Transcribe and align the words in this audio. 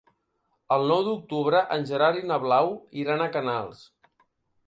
El 0.75 0.85
nou 0.91 1.01
d'octubre 1.07 1.59
en 1.75 1.85
Gerard 1.91 2.21
i 2.21 2.25
na 2.31 2.39
Blau 2.45 2.71
iran 3.05 3.21
a 3.21 3.27
Canals. 3.37 3.85